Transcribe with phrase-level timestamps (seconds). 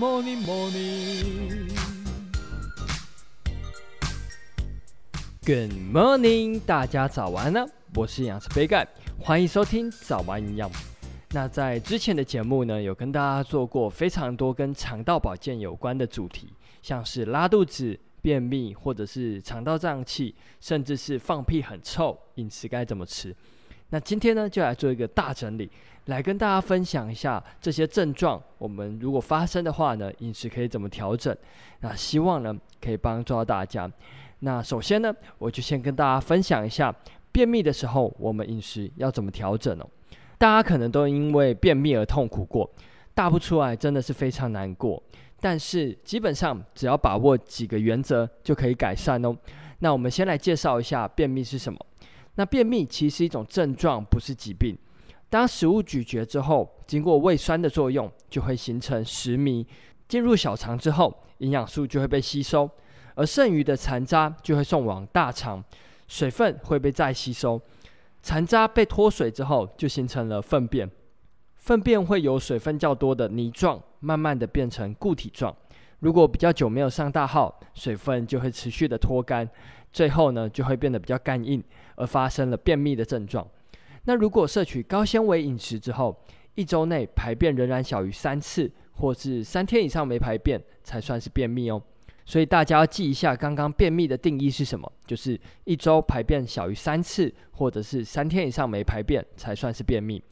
[0.00, 1.68] morning, morning.
[5.44, 7.66] Good morning，大家早安呢！
[7.94, 10.70] 我是营养师杯盖，欢迎收听早安营养。
[11.32, 16.48] 那在之前的节目呢，有跟大家做过非常多跟肠道保健有关的主题，
[16.80, 23.36] 像是拉肚子、便秘，或者是肠道胀气，甚至是放屁很臭，饮食该怎么吃？
[23.90, 25.70] 那今天呢，就来做一个大整理，
[26.06, 28.40] 来跟大家分享一下这些症状。
[28.56, 31.36] 我们如果发生的话呢，饮食可以怎么调整？
[31.80, 33.90] 那希望呢，可以帮助到大家。
[34.40, 36.94] 那首先呢，我就先跟大家分享一下
[37.32, 39.86] 便秘的时候，我们饮食要怎么调整哦。
[40.38, 42.70] 大家可能都因为便秘而痛苦过，
[43.12, 45.02] 大不出来真的是非常难过。
[45.40, 49.36] 但是基本上只要把握几个原则就可以改善哦。
[49.80, 51.78] 那我们先来介绍一下便秘是什么。
[52.36, 54.76] 那便秘其实是一种症状，不是疾病。
[55.28, 59.64] 当食物咀嚼之后，经过胃酸的作用，就会形成食糜，
[60.08, 62.68] 进入小肠之后，营养素就会被吸收，
[63.14, 65.62] 而剩余的残渣就会送往大肠，
[66.08, 67.60] 水分会被再吸收。
[68.22, 70.90] 残渣被脱水之后，就形成了粪便。
[71.56, 75.54] 粪便会由水分较多的泥状，慢慢的变成固体状。
[76.00, 79.48] 如果比较久没有上大号，水分就会持续的脱干。
[79.92, 81.62] 最后呢，就会变得比较干硬，
[81.96, 83.46] 而发生了便秘的症状。
[84.04, 86.16] 那如果摄取高纤维饮食之后，
[86.54, 91.82] 一周内排便仍然小于三次，或是三天以上没排便，才算是便秘哦。
[92.24, 94.90] 所以大家要记一下，刚刚便秘的定义是什么？
[95.06, 100.22] 就是一周排便小于三次，或者是三天以上没排便，才算是便秘。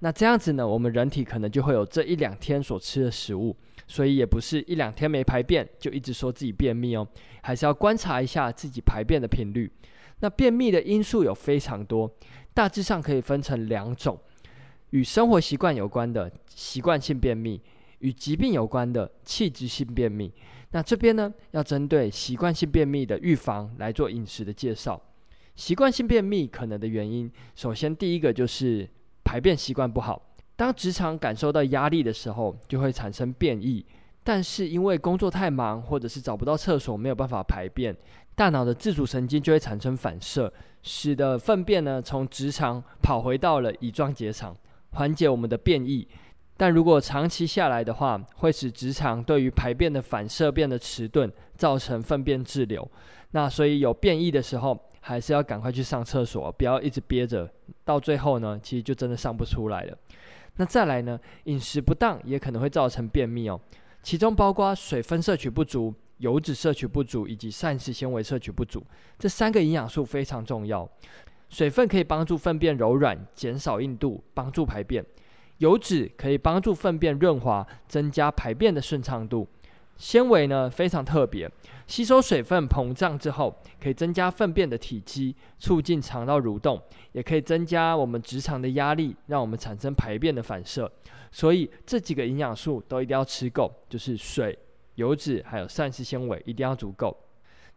[0.00, 3.56] 那这样子呢，我们人体可能就会有这一两天所吃的食物。
[3.88, 7.06] 所以也不是一两天没排便就一直说自己便秘哦，
[7.42, 9.70] 还是要观察一下自己排便的频率。
[10.18, 12.10] 那便秘的因素有非常多，
[12.52, 14.18] 大致上可以分成两种：
[14.90, 17.60] 与生活习惯有关的习惯性便秘，
[18.00, 20.32] 与疾病有关的器质性便秘。
[20.72, 25.00] 那这边呢，要针对习惯性便秘的预防来做饮食的介绍。
[25.54, 28.88] 习惯性便秘可能的原因，首先第一个就是
[29.26, 30.22] 排便习惯不好。
[30.54, 33.84] 当直肠感受到压力的时候，就会产生便意。
[34.22, 37.94] 但是因为工作太忙，或者是找不到厕所，没有办法排便，
[38.36, 44.56] 大脑的自主神经就会产生反射，使得粪便呢从直肠跑回到了乙状结肠，
[44.92, 46.06] 缓解我们的便意。
[46.56, 52.88] 但如果长期下来的话，会使直肠对于排便的反射变得迟钝，造成粪便滞留。
[53.32, 54.76] 那所以有便意的时候，
[55.08, 57.48] 还是要赶快去上厕所，不要一直憋着，
[57.84, 59.96] 到最后呢，其实就真的上不出来了。
[60.56, 63.60] 那再来呢，饮食不当也可能会造成便秘哦，
[64.02, 68.84] 其中包括水分摄取不足、油脂摄取不足以及膳食纤维摄取不足，
[69.16, 70.88] 这三个营养素非常重要。
[71.50, 75.04] 水分可以帮助粪便柔软、减少硬度，帮助排便；
[75.58, 79.46] 油脂可以帮助粪便润滑，增加排便的顺畅度。
[79.96, 81.50] 纤维呢，非常特别，
[81.86, 86.80] 吸收水分膨胀之后，可以增加粪便的体积，促进肠道蠕动，
[87.12, 90.90] 也可以增加我们直肠的压力，让我们产生排便的反射。
[91.32, 94.58] 所以这几个营养素都一定要吃够，就是水、
[94.96, 97.16] 油脂还有膳食纤维一定要足够。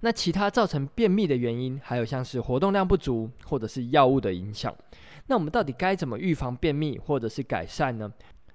[0.02, 4.74] 那其他造成便秘的原因，还有像是活动量不足，或者是药物的影响。
[5.28, 8.10] 那我们到底该怎么预防便秘，或者是改善呢？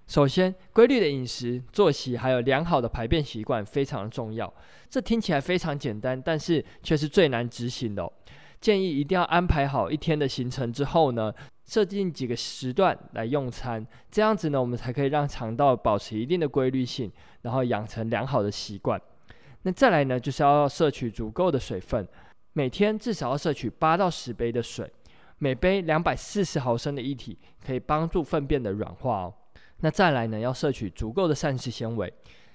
[0.07, 4.53] 首先，规律的饮食、作息还有良好的排便习惯非常重要。
[4.91, 8.13] 这听起来非常简单，但是却是最难执行的哦。
[8.61, 11.33] 建议一定要安排好一天的行程之后呢，
[11.67, 17.11] 设定几个时段来用餐，这样子呢，我们才可以让肠道保持一定的规律性，
[17.43, 19.01] 然后养成良好的习惯。
[19.63, 22.07] 那再来呢，就是要摄取足够的水分，
[22.53, 24.91] 每天至少要摄取八到十杯的水，
[25.39, 29.35] 每杯两百四十毫升的液体，可以帮助粪便的软化哦。
[29.85, 32.11] 那再来呢，要摄取足够的膳食纤维。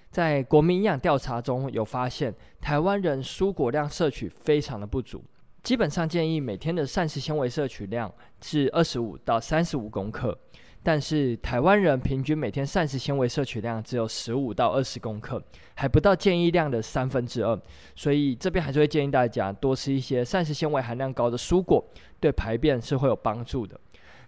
[0.09, 5.23] 在国民营养调查中有发现，台湾人蔬果量摄取非常的不足，
[5.61, 10.35] 基本上建议每天的膳食纤维摄取量是二十五到三十五公克，
[10.81, 15.39] 但是台湾人平均每天膳食纤维摄取量只有十五到二十公克，
[15.75, 17.55] 还不到建议量的三分之二，
[17.95, 21.85] 所以这边还是会建议大家多吃一些膳食纤维含量高的蔬果，
[22.19, 23.79] 对排便是会有帮助的。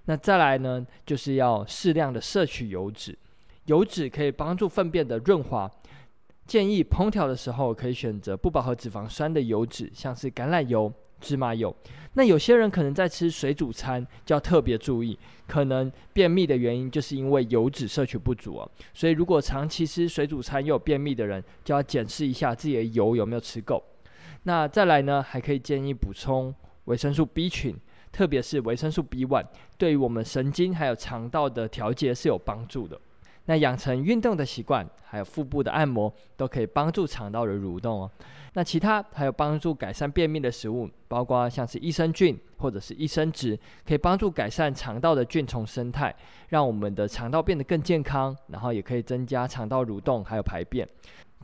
[0.05, 3.17] 那再来呢，就是要适量的摄取油脂，
[3.65, 5.69] 油脂可以帮助粪便的润滑。
[6.47, 11.73] 建议烹调的时候可以选择不饱和脂肪酸的油脂，像是橄榄油、芝麻油。
[12.13, 15.17] 那有些人可能在吃水煮餐，就要特别注意，
[15.47, 18.69] 可能便秘的原因就是因为油脂摄取不足哦。
[18.93, 23.81] 所以如果长期吃水煮餐又有便秘的人，就要检视一下自己的油有没有吃够。
[24.43, 26.53] 那再来呢，还可以建议补充
[26.85, 27.73] 维生素 B 群。
[28.11, 29.45] 特别是维生素 B1，
[29.77, 32.99] 对于我们神经还有肠道的调节是有帮助的。
[33.45, 38.11] 那养成运动的习惯，还有腹部的按摩，都可以帮助肠道的蠕动哦。
[38.53, 46.15] 那其他还有帮助改善便秘的食物，包括像是益生菌或者是益生质，可以帮助改善肠道的菌丛生态，
[46.49, 50.87] 让我们的肠道变得更健康，然后也可以增加肠道蠕动还有排便。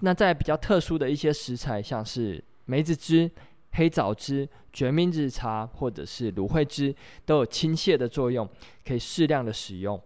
[0.02, 3.30] 那在比较特殊的一些食材，像是梅子汁、
[3.78, 6.94] 黑枣汁、决明子茶或者是芦荟汁，
[7.26, 8.48] 都有清泻的作用，
[8.84, 10.00] 可以适量的使用。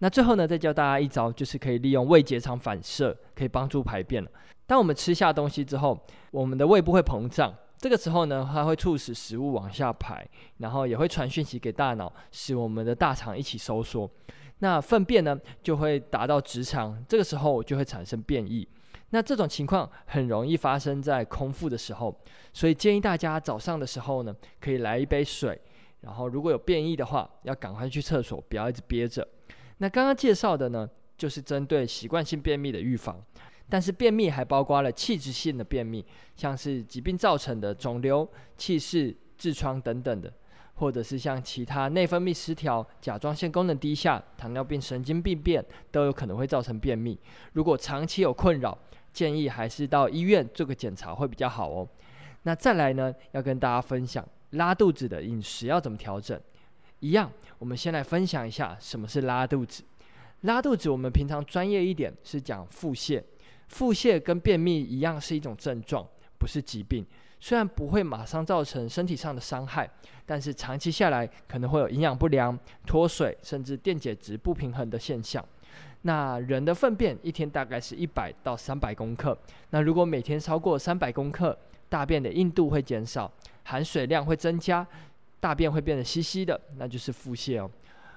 [0.00, 4.28] 那最后呢，再教大家一招，就是可以利用胃结肠反射，可以帮助排便了。
[4.66, 5.98] 当我们吃下东西之后，
[6.32, 10.28] 我们的胃部会膨胀，这个时候呢，它会促使食物往下排，
[10.58, 14.10] 然后也会传讯息给大脑，使我们的大肠一起收缩。
[14.58, 18.66] 那粪便呢，就会达到直肠，这个时候就会产生便意。
[19.10, 22.14] 那这种情况很容易发生在空腹的时候，
[22.52, 25.60] 所以建议大家早上的时候呢，可以来一杯水，
[26.00, 29.26] 然后如果有便意的话，要赶快去厕所，不要一直憋着。
[29.78, 33.22] 那刚刚介绍的呢，就是针对习惯性便秘的预防，
[33.68, 36.04] 但是便秘还包括了器质性的便秘，
[36.34, 40.32] 像是疾病造成的肿瘤、气室、痔疮等等的，
[40.74, 47.18] 或者是像其他内分泌失调、甲状腺功能低下、糖尿病、神经病变都有可能会造成便秘。
[47.52, 48.76] 如果长期有困扰，
[49.14, 51.88] 建议还是到医院做个检查会比较好哦。
[52.42, 56.38] 那再来呢，要跟大家分享拉肚子的饮食要怎么调整。
[57.00, 59.82] 一样，我们先来分享一下什么是拉肚子。
[60.42, 63.22] 拉肚子，我们平常专业一点是讲腹泻。
[63.68, 66.06] 腹泻跟便秘一样是一种症状，
[66.38, 67.06] 不是疾病。
[67.40, 69.88] 虽然不会马上造成身体上的伤害，
[70.24, 75.44] 但是长期下来可能会有营养不良、脱水，甚至电解质不平衡的现象。
[76.06, 79.36] 那人的粪便一天大概是一百到三百公克。
[79.70, 81.56] 那如果每天超过三百公克，
[81.88, 83.30] 大便的硬度会减少，
[83.62, 84.86] 含水量会增加。
[85.40, 87.70] 大便会变得稀稀的，那就是腹泻哦。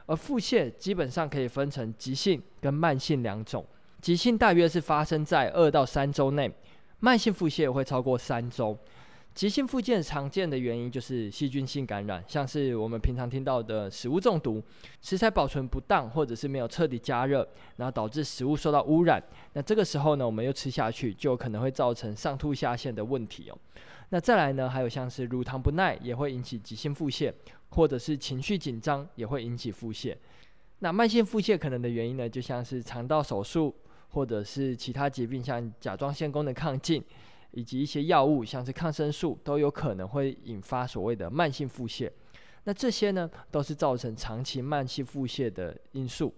[0.06, 3.66] 而腹泻基本上可以分成急性跟慢性两种。
[4.02, 6.50] 急性大约是发生在二到三周内，
[7.00, 8.78] 慢性腹泻会超过三周。
[9.38, 14.60] 急性腹泻常见的原因就是细菌性感染，像是我们平常听到的食物中毒、
[15.00, 19.22] 食材保存不当，或者是没有彻底加热，然后导致食物受到污染。
[19.54, 23.58] 那这个时候呢，我们又吃下去，就可能会造成上吐下泻的问题哦。
[24.10, 27.32] 那再来呢，还有像是乳糖不耐也会引起急性腹泻，
[27.70, 30.16] 或者是情绪紧张也会引起腹泻。
[30.80, 33.76] 那慢性腹泻可能的原因呢，就像是肠道手术，
[34.10, 37.04] 或者是其他疾病，像甲状腺功能亢进。
[37.52, 42.10] 以及一些药物，像是抗生素，都有可能会引发所谓的慢性腹泻。
[42.64, 46.34] 那这些呢，都是造成长期慢性腹泻的因素。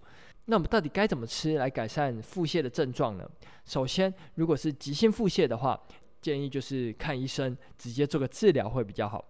[0.46, 3.28] 那我们到底该怎么吃来改善腹泻的症状呢？
[3.64, 5.80] 首先，如果是急性腹泻的话，
[6.20, 9.24] 建议就是看医生，直接做个治疗会比较好。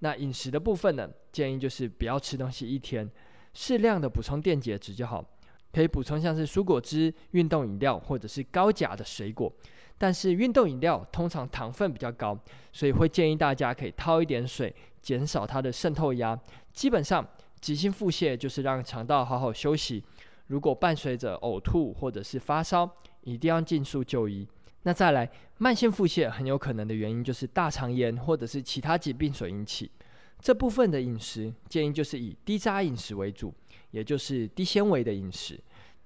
[0.00, 3.08] 那饮食的部分呢，建议就是不要吃东西一天，
[3.54, 5.24] 适量的补充电解质就好。
[5.72, 9.50] 可以补充像是蔬果汁、运动饮料或者是高钾的水果。
[9.98, 12.38] 但是运动饮料通常糖分比较高，
[12.72, 16.38] 所以会建议大家可以掏一点水，减少它的渗透压。
[16.72, 17.26] 基本上，
[17.60, 20.02] 急性腹泻就是让肠道好好休息。
[20.48, 22.90] 如果伴随着呕吐或者是发烧，
[23.22, 24.46] 一定要尽速就医。
[24.82, 29.88] 那再来，慢性腹泻很有可能的原因就是大肠炎或者是其他疾病所引起。
[30.40, 33.54] 这部分的饮食建议就是以低渣饮食为主，
[33.92, 35.56] 也就是低纤维的饮食。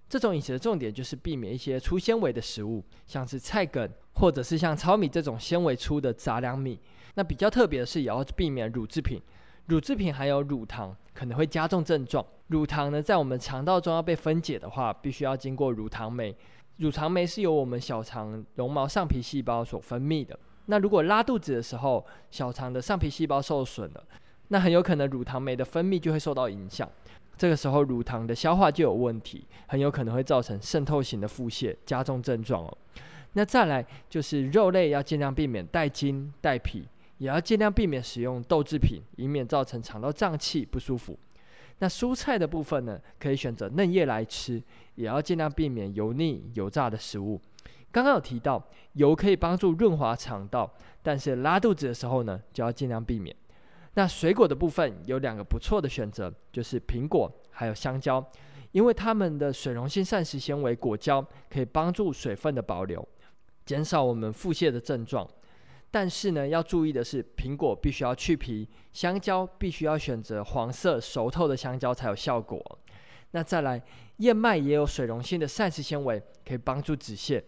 [0.08, 6.79] 这种饮食的重点就是避免一些粗纤维的食物，像是菜梗，或者是像糙米这种纤维粗的杂粮米。
[7.15, 9.20] 那比较特别的是，也要避免乳制品。
[9.67, 12.25] 乳制品含有乳糖可能会加重症状。
[12.48, 16.36] 乳糖呢，在我们肠道中要被分解的话，必须要经过乳糖酶。
[16.77, 20.39] 乳糖酶是由我们小肠绒毛上皮细胞所分泌的。
[20.67, 24.05] 那如果拉肚子的时候，小肠的上皮细胞受损了，
[24.48, 26.89] 那很有可能乳糖酶的分泌就会受到影响。
[27.36, 32.78] 这个时候，乳糖的消化就有问题，很有可能会造成渗透型的腹泻，加重症状哦。
[33.34, 36.88] 那再来就是肉类要尽量避免带筋带皮，
[37.19, 41.19] 也要尽量避免使用豆制品，以免造成肠道胀气不舒服。
[41.78, 44.62] 那蔬菜的部分呢，可以选择嫩叶来吃，
[44.94, 47.38] 也要尽量避免油腻油炸的食物。
[47.93, 48.62] 刚刚有提到
[48.94, 53.36] 油可以帮助润滑肠道，但是拉肚子的时候呢，就要尽量避免。
[53.96, 58.22] 那水果的部分有两个不错的选择，就是苹果还有香蕉，
[58.72, 63.08] 因为它们的水溶性膳食纤维果胶可以帮助水分的保留，
[63.65, 65.26] 减少我们腹泻的症状。
[65.91, 72.62] 但是呢，要注意的是，苹果必须要去皮，香蕉必须要选择黄色熟透的香蕉才有效果。
[73.31, 73.82] 那再来，
[74.19, 77.43] 燕麦也有水溶性的膳食纤维，可以帮助止泻。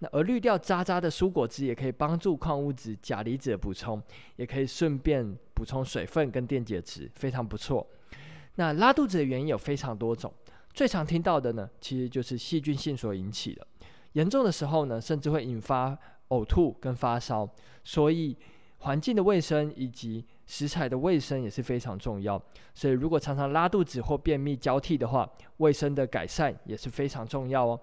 [0.00, 4.02] 那而滤掉渣渣的蔬果汁也可以帮助矿物质、钾离子的补充，
[4.36, 7.84] 也可以顺便补充水分跟电解质，非常不错。
[8.56, 10.30] 那拉肚子的原因有非常多种，
[10.74, 13.66] 最常听到的呢，其实就是细菌性所引起的。
[14.12, 15.96] 严重的时候呢，甚至会引发
[16.28, 17.48] 呕吐跟发烧。
[17.82, 18.36] 所以
[18.78, 22.40] 环境的卫生以及食材的卫生也是非常重要。
[22.74, 27.80] 所以如果常常拉肚子或便秘交替的话，卫生的改善也是非常重要哦。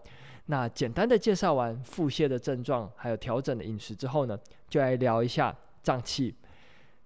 [0.47, 4.37] 那简单的介绍完腹泻的症状，还有调整的饮食之后呢，
[4.69, 6.35] 就来聊一下胀气。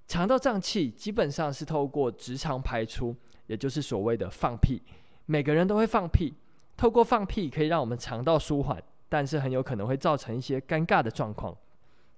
[0.08, 3.16] 肠道胀气基本上是透过直肠排出，
[3.48, 4.82] 也就是所谓的放屁。
[5.26, 6.34] 每个人都会放屁，
[6.78, 11.56] 透过放屁可以让我们肠道舒缓，但是很有可能会造成一些尴尬的状况。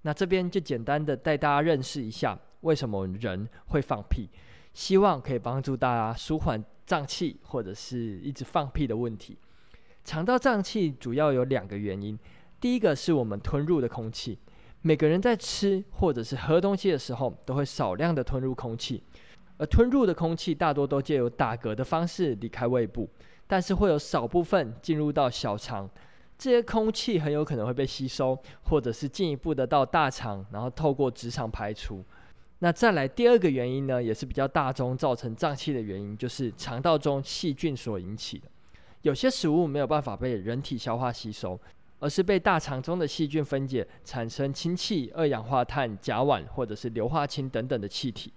[0.02, 4.28] 那这边就简单的带大家认识一下，为什么人会放屁，
[4.72, 9.36] 希望可以帮助大家舒缓胀气或者是一直放屁的问题。
[10.04, 12.16] 肠道胀气主要有两个原因，
[12.60, 14.38] 第一个是我们吞入的空气，
[14.82, 19.02] 每个人在吃或者是喝东西的时候，都会少量的吞入空气，
[19.58, 23.08] 而吞入的空气大多都借由打嗝的方式离开胃部，
[23.46, 25.88] 但是会有少部分进入到小肠，
[26.38, 32.02] 这些空气很有可能会被吸收，或者是进一步的到大肠，然后透过直肠排出。
[32.60, 38.48] 那再来第二个原因呢，也是比较大宗造成胀气的原因，就是肠道中细菌所引起的。
[39.02, 41.58] 有些食物没有办法被人体消化吸收，
[42.00, 48.32] 而是被大肠中的细菌分解，产生氢气、二氧化碳、甲烷或者是硫化氢等等的气体。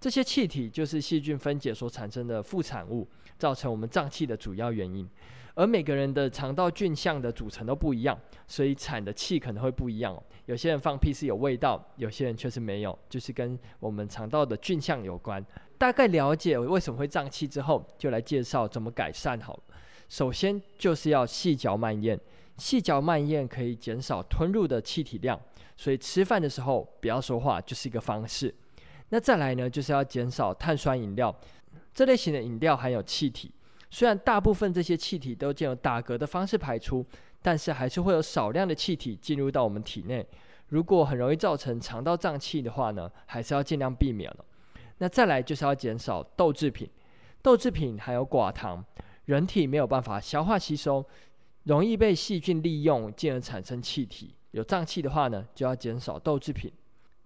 [0.00, 5.08] 这些气体就是细菌分解所产生的副产物，造成我们胀气的主要原因。
[5.54, 10.20] 而每个人的肠道菌相的组成都不一样，所以产的气可能会不一样。
[10.46, 15.44] 有些人放屁是有味道，有些人却是没有，就是跟我们肠道的菌相有关。
[15.76, 19.62] 大概了解为什么会胀气之后，就来介绍怎么改善好了。
[20.08, 22.18] 首先就是要细嚼慢咽，
[22.58, 25.40] 细嚼慢咽可以减少吞入的气体量，
[25.76, 28.54] 所以吃饭的时候不要说话就是一个方式。
[29.08, 31.34] 那再来呢，就是要减少碳酸饮料，
[31.92, 33.52] 这类型的饮料含有气体，
[33.90, 37.04] 虽然大部分这些气体都借由打嗝的方式排出，
[37.42, 40.26] 但是还是会有少量的气体进入到我们体内，
[40.68, 44.44] 如果很容易造成肠道胀气的话呢，还是要尽量避免了。
[44.98, 46.88] 那再来就是要减少豆制品，
[47.42, 48.84] 豆制品含有寡糖。
[49.26, 51.04] 人体没有办法消化吸收，
[51.64, 54.34] 容易被细菌利用，进而产生气体。
[54.50, 56.70] 有胀气的话呢，就要减少豆制品。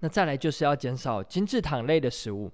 [0.00, 2.50] 那再来就是要减少精制糖类的食物，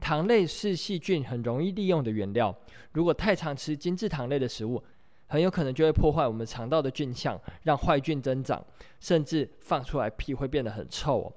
[0.00, 2.54] 糖类是细菌很容易利用的原料。
[2.92, 4.82] 如果太常吃精制糖类的食物，
[5.26, 8.64] 很有可能就会破坏我们肠道的菌相，让坏菌增长，
[9.00, 11.32] 甚至放出来屁会变得很臭哦。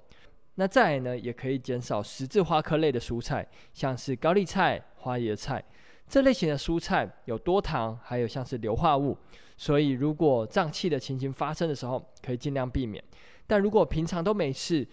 [0.56, 5.63] 那再来呢，也可以减少十字花科类的蔬菜，像是高丽菜、花椰菜。
[6.08, 9.18] 这类型的蔬菜有多糖，还有像是硫化物，
[9.58, 13.04] 所以如果胀气的情形发生的时候，可以尽量避免。
[13.46, 14.88] 但如果平常都没事，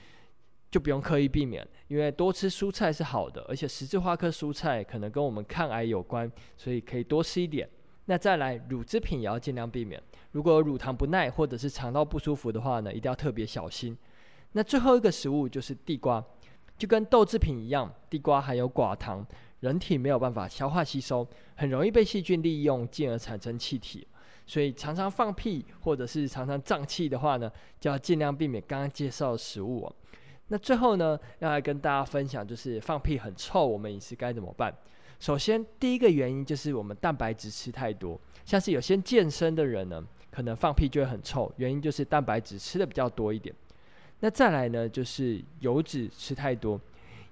[0.70, 7.68] 就不用刻意避免，因为多吃蔬菜是好的，而且十字花科蔬菜可能跟我们抗癌有关，所以可以多吃一点。
[8.06, 10.02] 那再来，乳制品也要尽量避免。
[10.32, 13.96] 如果有乳糖不耐或者是肠道不舒服的话呢，一定要特别小心。
[14.52, 16.22] 那最后一个食物就是地瓜，
[16.76, 19.24] 就跟豆制品一样，地瓜含有寡糖。
[19.64, 24.06] 人体没有办法消化吸收，很容易被细菌利用，进而产生气体。
[24.46, 29.96] 所以常常放屁或者是常常胀气的话呢，就要尽量避免刚刚介绍的食物哦。
[30.48, 34.70] 那最后呢，要来跟大家分享，就是放屁很臭，我们饮食该怎么办？
[35.18, 43.54] 首先，第一个原因就是我们蛋白质吃太多，像是有些健身的人呢，可能放屁就会很臭，原因就是蛋白质吃的比较多一点。
[44.20, 46.78] 那再来呢，就是油脂吃太多。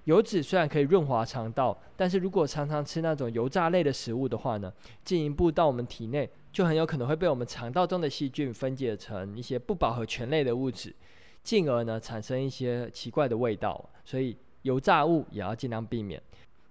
[0.05, 4.71] 油脂虽然可以润滑肠道，但是如果常常吃那种油炸类的食物的话呢，
[5.05, 10.93] 进一步到我们体内，就很有可能会被我们肠道中的细菌分解成一些不饱和醛类的物质，
[11.41, 13.89] 进而呢产生一些奇怪的味道。
[14.03, 16.21] 所以油炸物也要尽量避免。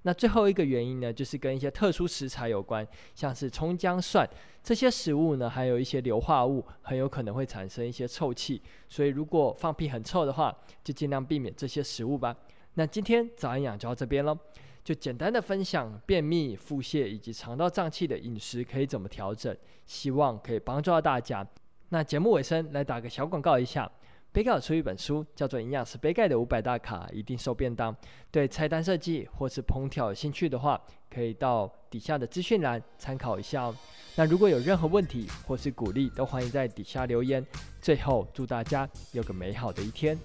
[0.04, 4.28] 那最后一个原因呢，就是跟一些特殊食材有关，像是葱姜蒜
[4.62, 8.60] 这些食物呢，还有一些硫化物，很有可能会产生一些臭气。
[8.88, 12.36] 所以如果放屁很臭的话，就尽量避免这些食物吧。
[12.74, 14.36] 那今天早安养就到这边喽，
[14.82, 21.46] 就简单的分享便秘、腹泻以及肠道胀气的饮食可以怎么调整，希望可以帮助到大家。
[21.90, 23.90] 那节目尾声来打个小广告一下，
[24.32, 27.94] 杯盖出一本书，叫做《营养师杯盖的五百大卡一定瘦便当》，
[28.30, 33.76] 对菜单设计或是烹调有兴趣的话，可以到底下的资讯栏参考一下哦。
[34.16, 37.46] 那如果有任何问题或是鼓励，都欢迎在底下留言。
[37.82, 40.18] 最后祝大家有个美好的一天。